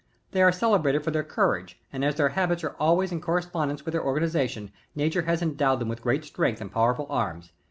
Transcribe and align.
They 0.31 0.41
are 0.41 0.51
cele 0.51 0.79
brated 0.79 1.03
for 1.03 1.11
their 1.11 1.23
coiu^ge, 1.23 1.75
and 1.93 2.03
as 2.03 2.15
their 2.15 2.29
habits 2.29 2.63
are 2.63 2.75
always 2.79 3.11
in 3.11 3.21
corres 3.21 3.45
pondence 3.47 3.85
with 3.85 3.91
their 3.91 4.03
organization, 4.03 4.71
nature 4.95 5.21
has 5.29 5.43
endowed 5.43 5.77
them 5.77 5.89
with 5.89 6.01
great 6.01 6.25
strength 6.25 6.59
and 6.59 6.71
powerful 6.71 7.05
arms. 7.07 7.51